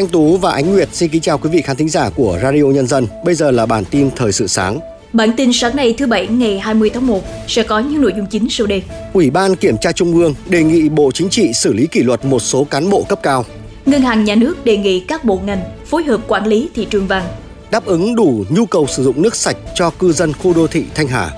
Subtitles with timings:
[0.00, 2.64] Thanh Tú và Ánh Nguyệt xin kính chào quý vị khán thính giả của Radio
[2.64, 3.06] Nhân dân.
[3.24, 4.80] Bây giờ là bản tin thời sự sáng.
[5.12, 8.26] Bản tin sáng nay thứ Bảy ngày 20 tháng 1 sẽ có những nội dung
[8.26, 8.82] chính sau đây.
[9.12, 12.24] Ủy ban Kiểm tra Trung ương đề nghị Bộ Chính trị xử lý kỷ luật
[12.24, 13.44] một số cán bộ cấp cao.
[13.86, 17.06] Ngân hàng Nhà nước đề nghị các bộ ngành phối hợp quản lý thị trường
[17.06, 17.24] vàng.
[17.70, 20.84] Đáp ứng đủ nhu cầu sử dụng nước sạch cho cư dân khu đô thị
[20.94, 21.30] Thanh Hà.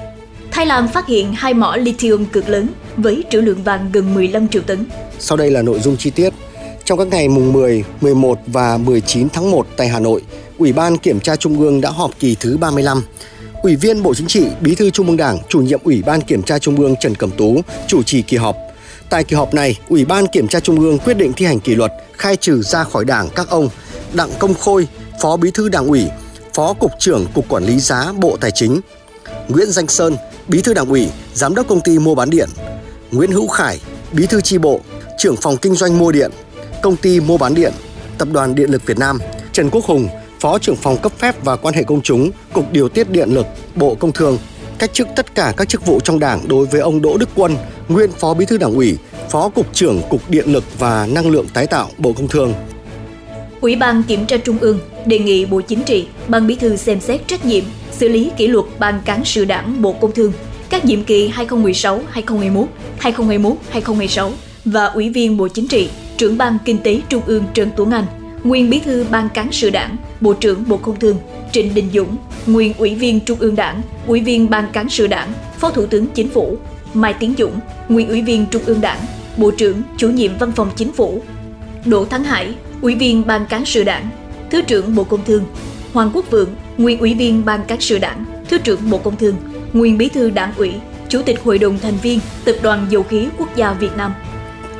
[0.50, 4.48] Thái Lan phát hiện hai mỏ lithium cực lớn với trữ lượng vàng gần 15
[4.48, 4.86] triệu tấn.
[5.18, 6.30] Sau đây là nội dung chi tiết.
[6.84, 10.22] Trong các ngày mùng 10, 11 và 19 tháng 1 tại Hà Nội,
[10.58, 13.02] Ủy ban Kiểm tra Trung ương đã họp kỳ thứ 35.
[13.62, 16.42] Ủy viên Bộ Chính trị, Bí thư Trung ương Đảng, chủ nhiệm Ủy ban Kiểm
[16.42, 18.56] tra Trung ương Trần Cẩm Tú chủ trì kỳ họp.
[19.10, 21.74] Tại kỳ họp này, Ủy ban Kiểm tra Trung ương quyết định thi hành kỷ
[21.74, 23.68] luật, khai trừ ra khỏi Đảng các ông
[24.12, 24.88] Đặng Công Khôi,
[25.20, 26.06] Phó Bí thư Đảng ủy,
[26.54, 28.80] Phó Cục trưởng Cục Quản lý giá Bộ Tài chính,
[29.48, 30.16] Nguyễn Danh Sơn,
[30.48, 32.48] Bí thư Đảng ủy, Giám đốc Công ty Mua bán điện,
[33.10, 33.80] Nguyễn Hữu Khải,
[34.12, 34.80] Bí thư chi bộ,
[35.18, 36.30] trưởng phòng kinh doanh mua điện,
[36.82, 37.72] Công ty Mua bán điện,
[38.18, 39.18] Tập đoàn Điện lực Việt Nam,
[39.52, 40.08] Trần Quốc Hùng,
[40.40, 43.46] Phó trưởng phòng cấp phép và quan hệ công chúng, Cục Điều tiết Điện lực,
[43.74, 44.38] Bộ Công Thương,
[44.78, 47.56] cách chức tất cả các chức vụ trong Đảng đối với ông Đỗ Đức Quân,
[47.88, 48.96] nguyên Phó Bí thư Đảng ủy,
[49.30, 52.54] Phó Cục trưởng Cục Điện lực và Năng lượng tái tạo, Bộ Công Thương.
[53.60, 57.00] Ủy ban Kiểm tra Trung ương đề nghị Bộ Chính trị, Ban Bí thư xem
[57.00, 60.32] xét trách nhiệm, xử lý kỷ luật Ban cán sự Đảng Bộ Công Thương
[60.72, 62.66] các nhiệm kỳ 2016-2021,
[63.00, 64.30] 2021-2026
[64.64, 65.88] và Ủy viên Bộ Chính trị,
[66.22, 68.04] trưởng Ban Kinh tế Trung ương Trần Tuấn Anh,
[68.44, 71.16] nguyên Bí thư Ban cán sự Đảng, Bộ trưởng Bộ Công Thương
[71.52, 75.32] Trịnh Đình Dũng, nguyên Ủy viên Trung ương Đảng, Ủy viên Ban cán sự Đảng,
[75.58, 76.56] Phó Thủ tướng Chính phủ
[76.94, 78.98] Mai Tiến Dũng, nguyên Ủy viên Trung ương Đảng,
[79.36, 81.22] Bộ trưởng, Chủ nhiệm Văn phòng Chính phủ
[81.84, 84.08] Đỗ Thắng Hải, Ủy viên Ban cán sự Đảng,
[84.50, 85.44] Thứ trưởng Bộ Công Thương
[85.92, 89.36] Hoàng Quốc Vượng, nguyên Ủy viên Ban cán sự Đảng, Thứ trưởng Bộ Công Thương
[89.72, 90.72] nguyên bí thư đảng ủy,
[91.08, 94.12] chủ tịch hội đồng thành viên Tập đoàn Dầu khí Quốc gia Việt Nam.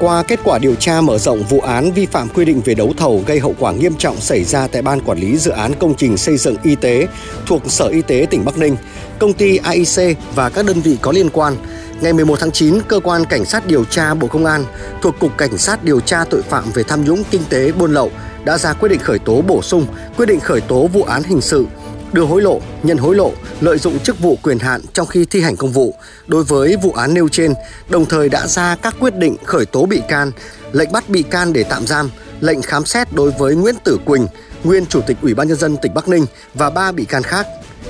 [0.02, 2.92] Qua kết quả điều tra mở rộng vụ án vi phạm quy định về đấu
[2.96, 5.94] thầu gây hậu quả nghiêm trọng xảy ra tại Ban Quản lý Dự án Công
[5.94, 7.06] trình Xây dựng Y tế
[7.46, 8.76] thuộc Sở Y tế tỉnh Bắc Ninh,
[9.18, 11.56] công ty AIC và các đơn vị có liên quan,
[12.00, 14.64] ngày 11 tháng 9, Cơ quan Cảnh sát điều tra Bộ Công an
[15.02, 18.10] thuộc Cục Cảnh sát điều tra tội phạm về tham nhũng kinh tế buôn lậu
[18.44, 19.86] đã ra quyết định khởi tố bổ sung,
[20.16, 21.66] quyết định khởi tố vụ án hình sự
[22.12, 25.40] đưa hối lộ, nhận hối lộ, lợi dụng chức vụ quyền hạn trong khi thi
[25.40, 25.94] hành công vụ.
[26.26, 27.54] Đối với vụ án nêu trên,
[27.88, 30.32] đồng thời đã ra các quyết định khởi tố bị can,
[30.72, 34.26] lệnh bắt bị can để tạm giam, lệnh khám xét đối với Nguyễn Tử Quỳnh,
[34.64, 37.46] nguyên Chủ tịch Ủy ban nhân dân tỉnh Bắc Ninh và ba bị can khác.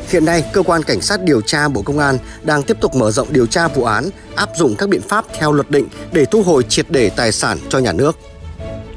[0.09, 3.11] Hiện nay, cơ quan cảnh sát điều tra Bộ Công an đang tiếp tục mở
[3.11, 6.43] rộng điều tra vụ án, áp dụng các biện pháp theo luật định để thu
[6.43, 8.19] hồi triệt để tài sản cho nhà nước.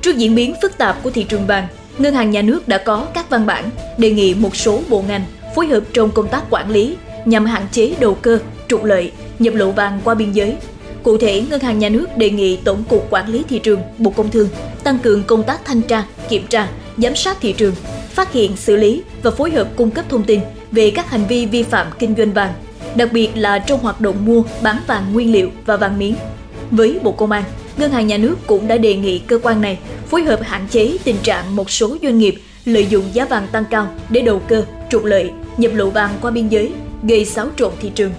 [0.02, 1.68] Trước diễn biến phức tạp của thị trường vàng,
[1.98, 5.26] Ngân hàng Nhà nước đã có các văn bản đề nghị một số bộ ngành
[5.56, 6.96] phối hợp trong công tác quản lý
[7.26, 10.56] nhằm hạn chế đầu cơ, trục lợi, nhập lậu vàng qua biên giới.
[11.04, 14.12] Cụ thể, Ngân hàng Nhà nước đề nghị Tổng cục Quản lý thị trường, Bộ
[14.12, 14.50] Công Thương
[14.84, 16.68] tăng cường công tác thanh tra, kiểm tra,
[16.98, 17.76] giám sát thị trường,
[18.10, 20.40] phát hiện, xử lý và phối hợp cung cấp thông tin
[20.72, 22.54] về các hành vi vi phạm kinh doanh vàng,
[22.96, 26.16] đặc biệt là trong hoạt động mua, bán vàng nguyên liệu và vàng miếng.
[26.72, 27.44] Với Bộ Công an,
[27.78, 30.98] Ngân hàng Nhà nước cũng đã đề nghị cơ quan này phối hợp hạn chế
[31.04, 34.66] tình trạng một số doanh nghiệp lợi dụng giá vàng tăng cao để đầu cơ,
[34.90, 36.72] trục lợi, nhập lậu vàng qua biên giới,
[37.04, 38.12] gây xáo trộn thị trường.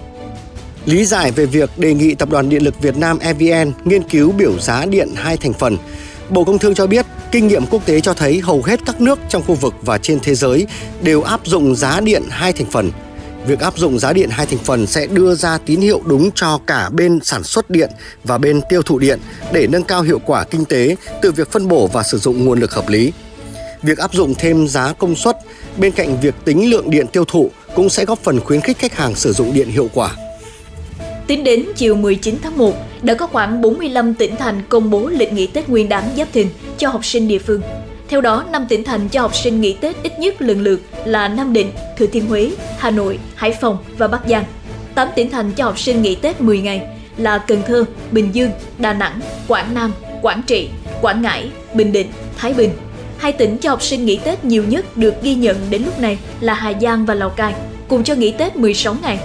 [0.85, 4.31] Lý giải về việc đề nghị Tập đoàn Điện lực Việt Nam EVN nghiên cứu
[4.31, 5.77] biểu giá điện hai thành phần,
[6.29, 9.19] Bộ Công Thương cho biết kinh nghiệm quốc tế cho thấy hầu hết các nước
[9.29, 10.67] trong khu vực và trên thế giới
[11.01, 12.91] đều áp dụng giá điện hai thành phần–
[13.47, 16.59] việc áp dụng giá điện hai thành phần sẽ đưa ra tín hiệu đúng cho
[16.67, 17.89] cả bên sản xuất điện
[18.23, 19.19] và bên tiêu thụ điện
[19.53, 22.59] để nâng cao hiệu quả kinh tế từ việc phân bổ và sử dụng nguồn
[22.59, 23.11] lực hợp lý.
[23.83, 25.37] Việc áp dụng thêm giá công suất
[25.77, 28.95] bên cạnh việc tính lượng điện tiêu thụ cũng sẽ góp phần khuyến khích khách
[28.95, 30.15] hàng sử dụng điện hiệu quả.
[31.27, 35.33] Tính đến chiều 19 tháng 1, đã có khoảng 45 tỉnh thành công bố lịch
[35.33, 36.47] nghỉ Tết Nguyên đán Giáp Thìn
[36.77, 37.61] cho học sinh địa phương.
[38.09, 41.27] Theo đó, 5 tỉnh thành cho học sinh nghỉ Tết ít nhất lần lượt là
[41.27, 44.43] Nam Định, Thừa Thiên Huế, Hà Nội, Hải Phòng và Bắc Giang.
[44.95, 46.87] 8 tỉnh thành cho học sinh nghỉ Tết 10 ngày
[47.17, 50.69] là Cần Thơ, Bình Dương, Đà Nẵng, Quảng Nam, Quảng Trị,
[51.01, 52.07] Quảng Ngãi, Bình Định,
[52.37, 52.69] Thái Bình.
[53.17, 56.17] Hai tỉnh cho học sinh nghỉ Tết nhiều nhất được ghi nhận đến lúc này
[56.39, 57.53] là Hà Giang và Lào Cai,
[57.87, 59.19] cùng cho nghỉ Tết 16 ngày.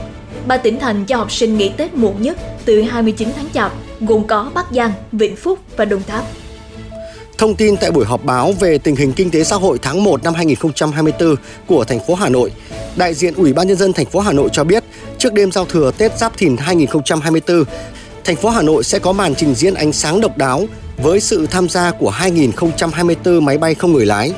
[0.46, 4.26] Ba tỉnh thành cho học sinh nghỉ Tết muộn nhất từ 29 tháng Chạp gồm
[4.26, 6.24] có Bắc Giang, Vĩnh Phúc và Đồng Tháp.
[7.38, 10.22] Thông tin tại buổi họp báo về tình hình kinh tế xã hội tháng 1
[10.22, 11.36] năm 2024
[11.66, 12.52] của thành phố Hà Nội,
[12.96, 14.84] đại diện Ủy ban nhân dân thành phố Hà Nội cho biết,
[15.18, 17.64] trước đêm giao thừa Tết Giáp Thìn 2024,
[18.24, 21.46] thành phố Hà Nội sẽ có màn trình diễn ánh sáng độc đáo với sự
[21.46, 24.32] tham gia của 2024 máy bay không người lái.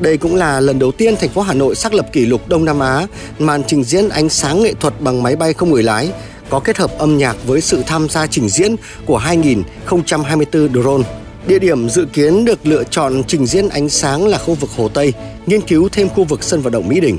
[0.00, 2.64] Đây cũng là lần đầu tiên thành phố Hà Nội xác lập kỷ lục Đông
[2.64, 3.06] Nam Á
[3.38, 6.10] màn trình diễn ánh sáng nghệ thuật bằng máy bay không người lái
[6.50, 8.76] có kết hợp âm nhạc với sự tham gia trình diễn
[9.06, 11.23] của 2024 drone.
[11.46, 14.88] Địa điểm dự kiến được lựa chọn trình diễn ánh sáng là khu vực Hồ
[14.88, 15.12] Tây,
[15.46, 17.18] nghiên cứu thêm khu vực sân vận động Mỹ Đình.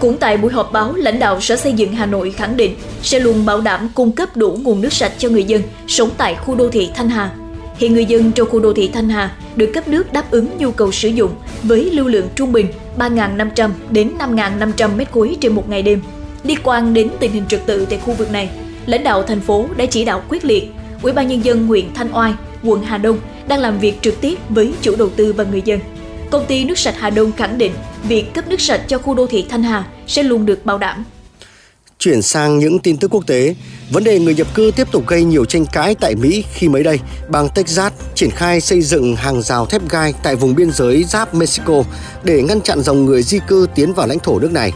[0.00, 3.20] Cũng tại buổi họp báo, lãnh đạo Sở Xây dựng Hà Nội khẳng định sẽ
[3.20, 6.54] luôn bảo đảm cung cấp đủ nguồn nước sạch cho người dân sống tại khu
[6.54, 7.30] đô thị Thanh Hà.
[7.76, 10.70] Hiện người dân trong khu đô thị Thanh Hà được cấp nước đáp ứng nhu
[10.70, 11.30] cầu sử dụng
[11.62, 12.66] với lưu lượng trung bình
[12.98, 16.02] 3.500 đến 5.500 m khối trên một ngày đêm.
[16.44, 18.50] Liên quan đến tình hình trật tự tại khu vực này,
[18.86, 20.70] lãnh đạo thành phố đã chỉ đạo quyết liệt
[21.02, 23.18] Ủy ban nhân dân huyện Thanh Oai, quận Hà Đông
[23.50, 25.80] đang làm việc trực tiếp với chủ đầu tư và người dân.
[26.30, 27.72] Công ty nước sạch Hà Đông khẳng định
[28.08, 31.04] việc cấp nước sạch cho khu đô thị Thanh Hà sẽ luôn được bảo đảm.
[31.98, 33.54] Chuyển sang những tin tức quốc tế,
[33.90, 36.82] vấn đề người nhập cư tiếp tục gây nhiều tranh cãi tại Mỹ khi mới
[36.82, 41.04] đây, bang Texas triển khai xây dựng hàng rào thép gai tại vùng biên giới
[41.04, 41.82] giáp Mexico
[42.24, 44.72] để ngăn chặn dòng người di cư tiến vào lãnh thổ nước này.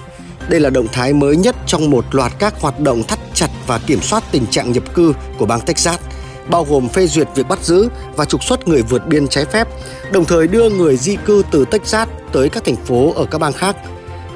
[0.48, 3.78] Đây là động thái mới nhất trong một loạt các hoạt động thắt chặt và
[3.78, 5.98] kiểm soát tình trạng nhập cư của bang Texas–
[6.48, 9.68] bao gồm phê duyệt việc bắt giữ và trục xuất người vượt biên trái phép,
[10.12, 13.52] đồng thời đưa người di cư từ Texas tới các thành phố ở các bang
[13.52, 13.76] khác.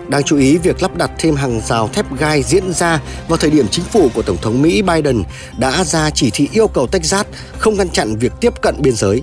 [0.09, 3.51] Đáng chú ý, việc lắp đặt thêm hàng rào thép gai diễn ra vào thời
[3.51, 5.23] điểm chính phủ của Tổng thống Mỹ Biden
[5.59, 7.27] đã ra chỉ thị yêu cầu Texas
[7.59, 9.23] không ngăn chặn việc tiếp cận biên giới.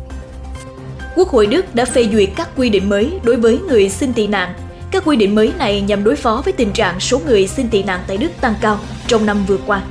[1.15, 4.27] Quốc hội Đức đã phê duyệt các quy định mới đối với người xin tị
[4.27, 4.53] nạn.
[4.91, 7.83] Các quy định mới này nhằm đối phó với tình trạng số người xin tị
[7.83, 9.83] nạn tại Đức tăng cao trong năm vừa qua.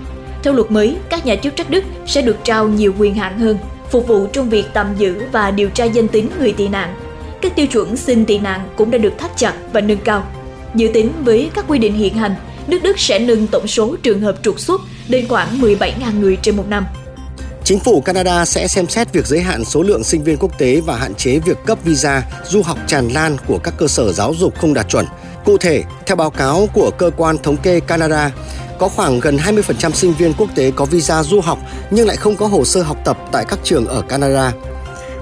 [0.44, 3.58] Theo luật mới, các nhà chức trách Đức sẽ được trao nhiều quyền hạn hơn,
[3.90, 6.94] phục vụ trong việc tạm giữ và điều tra danh tính người tị nạn.
[7.42, 10.26] Các tiêu chuẩn xin tị nạn cũng đã được thắt chặt và nâng cao.
[10.74, 12.34] Dự tính với các quy định hiện hành,
[12.66, 16.56] nước Đức sẽ nâng tổng số trường hợp trục xuất lên khoảng 17.000 người trên
[16.56, 16.86] một năm.
[17.64, 20.80] Chính phủ Canada sẽ xem xét việc giới hạn số lượng sinh viên quốc tế
[20.86, 24.34] và hạn chế việc cấp visa du học tràn lan của các cơ sở giáo
[24.38, 25.06] dục không đạt chuẩn.
[25.44, 28.30] Cụ thể, theo báo cáo của cơ quan thống kê Canada,
[28.84, 31.58] có khoảng gần 20% sinh viên quốc tế có visa du học
[31.90, 34.52] nhưng lại không có hồ sơ học tập tại các trường ở Canada.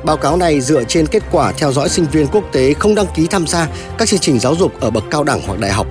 [0.05, 3.06] Báo cáo này dựa trên kết quả theo dõi sinh viên quốc tế không đăng
[3.14, 3.69] ký tham gia
[3.99, 5.87] các chương trình giáo dục ở bậc cao đẳng hoặc đại học.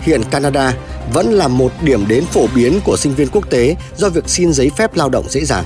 [0.00, 0.72] Hiện Canada
[1.12, 4.52] vẫn là một điểm đến phổ biến của sinh viên quốc tế do việc xin
[4.52, 5.64] giấy phép lao động dễ dàng.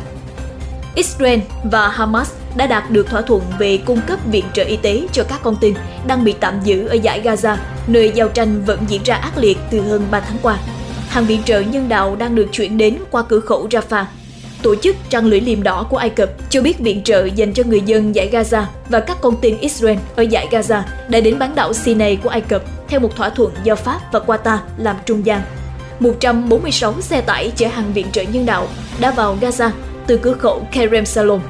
[0.94, 5.06] Israel và Hamas đã đạt được thỏa thuận về cung cấp viện trợ y tế
[5.12, 5.75] cho các con tin
[6.06, 7.56] đang bị tạm giữ ở giải Gaza,
[7.87, 10.58] nơi giao tranh vẫn diễn ra ác liệt từ hơn 3 tháng qua
[11.08, 14.05] hàng viện trợ nhân đạo đang được chuyển đến qua cửa khẩu Rafah.
[14.62, 17.62] Tổ chức Trăng lưỡi liềm đỏ của Ai Cập cho biết viện trợ dành cho
[17.66, 21.55] người dân giải Gaza và các con tin Israel ở giải Gaza đã đến bán
[21.55, 25.26] đảo Sinai của Ai Cập theo một thỏa thuận do Pháp và Qatar làm trung
[25.26, 25.40] gian.
[26.00, 28.69] 146 xe tải chở hàng viện trợ nhân đạo
[29.00, 29.70] đã vào Gaza
[30.06, 31.40] từ cửa khẩu Kerem Salom.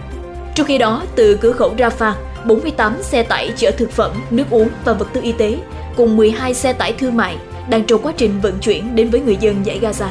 [0.54, 2.12] Trong khi đó, từ cửa khẩu Rafah,
[2.44, 5.58] 48 xe tải chở thực phẩm, nước uống và vật tư y tế
[5.96, 7.36] cùng 12 xe tải thương mại
[7.68, 10.08] đang trong quá trình vận chuyển đến với người dân giải Gaza.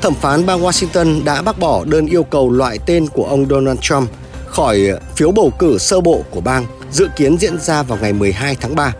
[0.00, 3.80] Thẩm phán bang Washington đã bác bỏ đơn yêu cầu loại tên của ông Donald
[3.80, 4.10] Trump
[4.46, 4.80] khỏi
[5.16, 8.74] phiếu bầu cử sơ bộ của bang dự kiến diễn ra vào ngày 12 tháng
[8.74, 8.92] 3.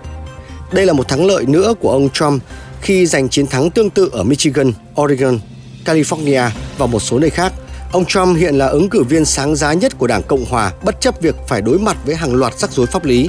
[0.72, 2.42] Đây là một thắng lợi nữa của ông Trump
[2.80, 5.38] khi giành chiến thắng tương tự ở Michigan, Oregon,
[5.84, 7.52] California và một số nơi khác.
[7.92, 11.00] Ông Trump hiện là ứng cử viên sáng giá nhất của Đảng Cộng hòa bất
[11.00, 13.28] chấp việc phải đối mặt với hàng loạt rắc rối pháp lý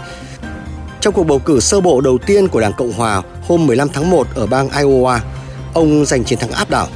[1.01, 4.09] trong cuộc bầu cử sơ bộ đầu tiên của Đảng Cộng hòa hôm 15 tháng
[4.09, 5.19] 1 ở bang Iowa,
[5.73, 6.87] ông giành chiến thắng áp đảo.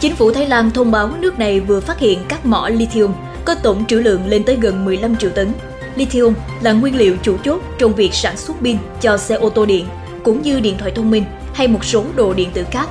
[0.00, 3.12] Chính phủ Thái Lan thông báo nước này vừa phát hiện các mỏ lithium
[3.44, 5.52] có tổng trữ lượng lên tới gần 15 triệu tấn.
[5.96, 9.66] Lithium là nguyên liệu chủ chốt trong việc sản xuất pin cho xe ô tô
[9.66, 9.86] điện,
[10.24, 12.88] cũng như điện thoại thông minh hay một số đồ điện tử khác.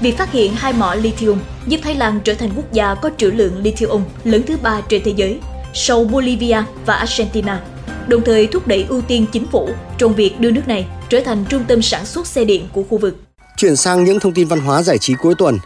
[0.00, 3.30] Việc phát hiện hai mỏ lithium giúp Thái Lan trở thành quốc gia có trữ
[3.30, 5.38] lượng lithium lớn thứ ba trên thế giới,
[5.74, 7.60] sau Bolivia và Argentina
[8.08, 11.44] đồng thời thúc đẩy ưu tiên chính phủ trong việc đưa nước này trở thành
[11.48, 13.16] trung tâm sản xuất xe điện của khu vực.
[13.56, 15.58] Chuyển sang những thông tin văn hóa giải trí cuối tuần.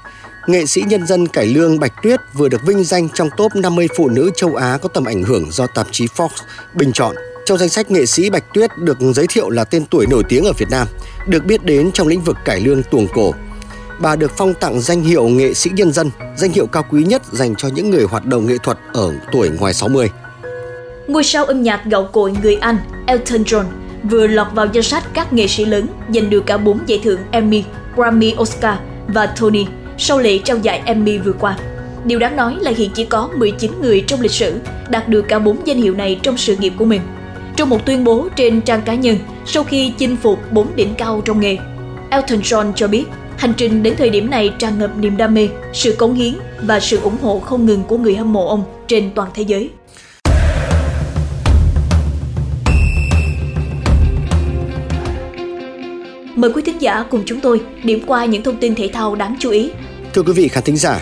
[0.46, 3.88] Nghệ sĩ nhân dân cải lương Bạch Tuyết vừa được vinh danh trong top 50
[3.96, 6.42] phụ nữ châu Á có tầm ảnh hưởng do tạp chí Forbes
[6.74, 7.16] bình chọn.
[7.46, 10.44] Trong danh sách nghệ sĩ Bạch Tuyết được giới thiệu là tên tuổi nổi tiếng
[10.44, 10.86] ở Việt Nam,
[11.26, 13.34] được biết đến trong lĩnh vực cải lương tuồng cổ.
[14.00, 17.22] Bà được phong tặng danh hiệu nghệ sĩ nhân dân, danh hiệu cao quý nhất
[17.32, 20.10] dành cho những người hoạt động nghệ thuật ở tuổi ngoài 60.
[21.12, 22.76] Ngôi sao âm nhạc gạo cội người Anh
[23.06, 23.64] Elton John
[24.02, 27.20] vừa lọt vào danh sách các nghệ sĩ lớn giành được cả 4 giải thưởng
[27.30, 27.64] Emmy,
[27.96, 28.74] Grammy, Oscar
[29.08, 29.66] và Tony
[29.98, 31.56] sau lễ trao giải Emmy vừa qua.
[32.04, 35.38] Điều đáng nói là hiện chỉ có 19 người trong lịch sử đạt được cả
[35.38, 37.00] 4 danh hiệu này trong sự nghiệp của mình.
[37.56, 39.16] Trong một tuyên bố trên trang cá nhân
[39.46, 41.56] sau khi chinh phục 4 đỉnh cao trong nghề,
[42.10, 43.04] Elton John cho biết
[43.36, 46.80] hành trình đến thời điểm này tràn ngập niềm đam mê, sự cống hiến và
[46.80, 49.70] sự ủng hộ không ngừng của người hâm mộ ông trên toàn thế giới.
[56.42, 59.36] Mời quý thính giả cùng chúng tôi điểm qua những thông tin thể thao đáng
[59.40, 59.70] chú ý.
[60.14, 61.00] Thưa quý vị khán thính giả,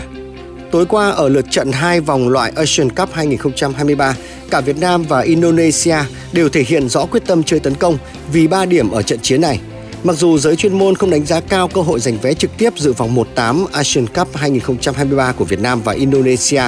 [0.71, 4.15] tối qua ở lượt trận 2 vòng loại Asian Cup 2023,
[4.49, 5.95] cả Việt Nam và Indonesia
[6.33, 7.97] đều thể hiện rõ quyết tâm chơi tấn công
[8.33, 9.59] vì 3 điểm ở trận chiến này.
[10.03, 12.73] Mặc dù giới chuyên môn không đánh giá cao cơ hội giành vé trực tiếp
[12.77, 16.63] dự vòng 1-8 Asian Cup 2023 của Việt Nam và Indonesia,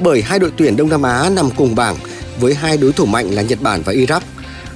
[0.00, 1.96] bởi hai đội tuyển Đông Nam Á nằm cùng bảng
[2.40, 4.20] với hai đối thủ mạnh là Nhật Bản và Iraq.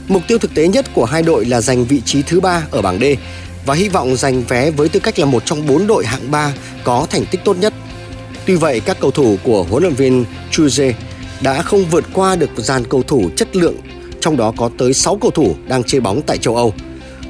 [0.08, 2.82] Mục tiêu thực tế nhất của hai đội là giành vị trí thứ ba ở
[2.82, 3.04] bảng D
[3.66, 6.52] và hy vọng giành vé với tư cách là một trong bốn đội hạng 3
[6.84, 7.72] có thành tích tốt nhất.
[8.46, 10.92] Tuy vậy, các cầu thủ của huấn luyện viên Chuze
[11.42, 13.76] đã không vượt qua được dàn cầu thủ chất lượng,
[14.20, 16.74] trong đó có tới 6 cầu thủ đang chơi bóng tại châu Âu.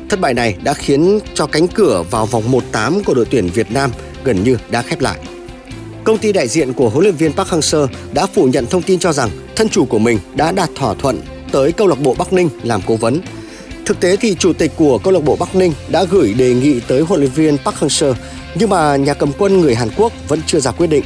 [0.08, 3.72] Thất bại này đã khiến cho cánh cửa vào vòng 1-8 của đội tuyển Việt
[3.72, 3.90] Nam
[4.24, 5.18] gần như đã khép lại.
[6.04, 8.98] Công ty đại diện của huấn luyện viên Park Hang-seo đã phủ nhận thông tin
[8.98, 11.20] cho rằng thân chủ của mình đã đạt thỏa thuận
[11.52, 13.20] tới câu lạc bộ Bắc Ninh làm cố vấn.
[13.86, 16.80] Thực tế thì chủ tịch của câu lạc bộ Bắc Ninh đã gửi đề nghị
[16.80, 18.14] tới huấn luyện viên Park Hang-seo
[18.54, 21.04] nhưng mà nhà cầm quân người Hàn Quốc vẫn chưa ra quyết định.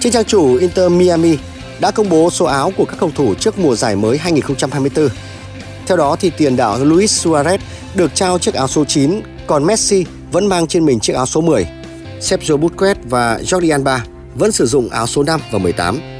[0.00, 1.36] Trên trang chủ Inter Miami
[1.80, 5.08] đã công bố số áo của các cầu thủ trước mùa giải mới 2024.
[5.86, 7.58] Theo đó thì tiền đạo Luis Suarez
[7.94, 11.40] được trao chiếc áo số 9, còn Messi vẫn mang trên mình chiếc áo số
[11.40, 11.66] 10.
[12.20, 16.19] Sergio Busquets và Jordi Alba vẫn sử dụng áo số 5 và 18.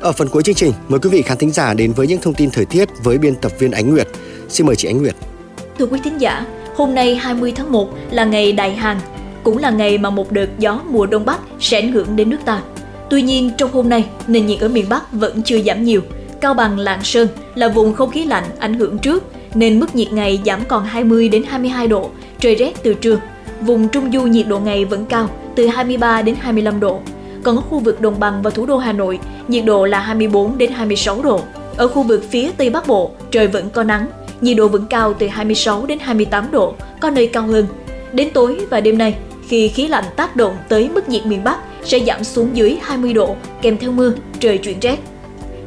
[0.00, 2.34] Ở phần cuối chương trình, mời quý vị khán thính giả đến với những thông
[2.34, 4.08] tin thời tiết với biên tập viên Ánh Nguyệt.
[4.48, 5.14] Xin mời chị Ánh Nguyệt.
[5.78, 8.96] Thưa quý thính giả, hôm nay 20 tháng 1 là ngày Đại Hàn,
[9.42, 12.38] cũng là ngày mà một đợt gió mùa Đông Bắc sẽ ảnh hưởng đến nước
[12.44, 12.62] ta.
[13.10, 16.00] Tuy nhiên, trong hôm nay, nền nhiệt ở miền Bắc vẫn chưa giảm nhiều.
[16.40, 19.24] Cao bằng Lạng Sơn là vùng không khí lạnh ảnh hưởng trước,
[19.54, 23.20] nên mức nhiệt ngày giảm còn 20 đến 22 độ, trời rét từ trưa.
[23.60, 27.00] Vùng Trung Du nhiệt độ ngày vẫn cao, từ 23 đến 25 độ.
[27.48, 30.58] Còn ở khu vực đồng bằng và thủ đô Hà Nội, nhiệt độ là 24
[30.58, 31.40] đến 26 độ.
[31.76, 34.06] Ở khu vực phía Tây Bắc Bộ, trời vẫn có nắng,
[34.40, 37.66] nhiệt độ vẫn cao từ 26 đến 28 độ, có nơi cao hơn.
[38.12, 39.14] Đến tối và đêm nay,
[39.48, 43.14] khi khí lạnh tác động tới mức nhiệt miền Bắc sẽ giảm xuống dưới 20
[43.14, 44.96] độ, kèm theo mưa, trời chuyển rét.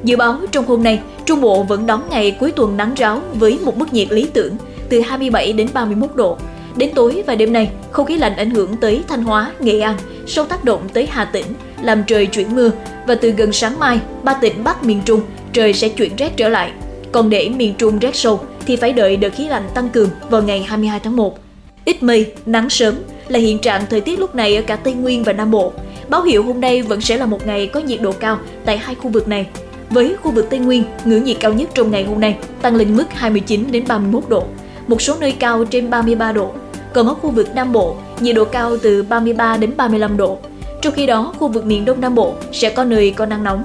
[0.04, 3.60] Dự báo trong hôm nay, Trung Bộ vẫn đón ngày cuối tuần nắng ráo với
[3.66, 4.56] một mức nhiệt lý tưởng
[4.90, 6.38] từ 27 đến 31 độ.
[6.76, 9.98] Đến tối và đêm nay, không khí lạnh ảnh hưởng tới Thanh Hóa, Nghệ An,
[10.28, 11.46] sâu tác động tới Hà Tĩnh,
[11.82, 12.72] làm trời chuyển mưa
[13.08, 15.22] và từ gần sáng mai, ba tỉnh Bắc miền Trung
[15.54, 16.72] trời sẽ chuyển rét trở lại.
[17.12, 20.42] Còn để miền Trung rét sâu thì phải đợi đợt khí lạnh tăng cường vào
[20.42, 21.40] ngày 22 tháng 1.
[21.86, 22.96] Ít mây, nắng sớm
[23.28, 25.74] là hiện trạng thời tiết lúc này ở cả Tây Nguyên và Nam Bộ.
[26.10, 28.96] Báo hiệu hôm nay vẫn sẽ là một ngày có nhiệt độ cao tại hai
[28.96, 29.48] khu vực này.
[29.90, 32.98] Với khu vực Tây Nguyên, ngưỡng nhiệt cao nhất trong ngày hôm nay tăng lên
[32.98, 34.44] mức 29 đến 31 độ,
[34.88, 36.52] một số nơi cao trên 33 độ.
[36.94, 40.38] Còn ở khu vực Nam Bộ, nhiệt độ cao từ 33 đến 35 độ.
[40.82, 43.64] Trong khi đó, khu vực miền Đông Nam Bộ sẽ có nơi có nắng nóng.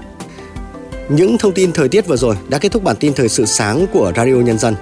[1.09, 3.87] Những thông tin thời tiết vừa rồi đã kết thúc bản tin thời sự sáng
[3.93, 4.75] của Radio Nhân dân.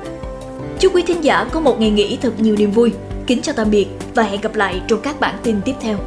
[0.80, 2.92] Chúc quý thính giả có một ngày nghỉ thật nhiều niềm vui.
[3.26, 5.98] Kính chào tạm biệt và hẹn gặp lại trong các bản tin tiếp theo.